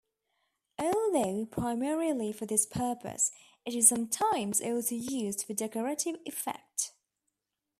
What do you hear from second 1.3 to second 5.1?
primarily for this purpose, it is sometimes also